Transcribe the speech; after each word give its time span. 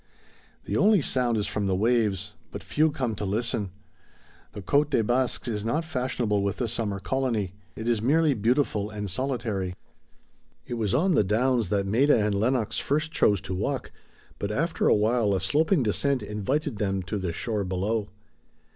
The 0.65 0.75
only 0.77 0.99
sound 0.99 1.37
is 1.37 1.45
from 1.45 1.67
the 1.67 1.75
waves, 1.75 2.33
but 2.51 2.63
few 2.63 2.89
come 2.89 3.13
to 3.13 3.23
listen. 3.23 3.69
The 4.53 4.63
Côte 4.63 4.89
des 4.89 5.03
Basques 5.03 5.47
is 5.47 5.63
not 5.63 5.85
fashionable 5.85 6.41
with 6.41 6.57
the 6.57 6.67
summer 6.67 6.99
colony; 6.99 7.53
it 7.75 7.87
is 7.87 8.01
merely 8.01 8.33
beautiful 8.33 8.89
and 8.89 9.07
solitary. 9.11 9.75
It 10.65 10.73
was 10.73 10.95
on 10.95 11.11
the 11.13 11.23
downs 11.23 11.69
that 11.69 11.85
Maida 11.85 12.17
and 12.17 12.33
Lenox 12.33 12.79
first 12.79 13.11
chose 13.11 13.41
to 13.41 13.53
walk, 13.53 13.91
but 14.39 14.51
after 14.51 14.87
a 14.87 14.95
while 14.95 15.35
a 15.35 15.39
sloping 15.39 15.83
descent 15.83 16.23
invited 16.23 16.77
them 16.77 17.03
to 17.03 17.19
the 17.19 17.31
shore 17.31 17.63
below. 17.63 18.09